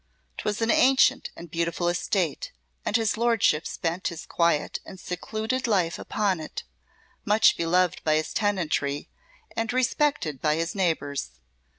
'Twas 0.39 0.63
an 0.63 0.71
ancient 0.71 1.29
and 1.35 1.51
beautiful 1.51 1.87
estate, 1.87 2.51
and 2.83 2.95
his 2.97 3.17
Lordship 3.17 3.67
spent 3.67 4.07
his 4.07 4.25
quiet 4.25 4.79
and 4.83 4.99
secluded 4.99 5.67
life 5.67 5.99
upon 5.99 6.39
it, 6.39 6.63
much 7.23 7.55
beloved 7.55 8.03
by 8.03 8.15
his 8.15 8.33
tenantry, 8.33 9.09
and 9.55 9.71
respected 9.71 10.41
by 10.41 10.55
his 10.55 10.73
neighbours. 10.73 11.39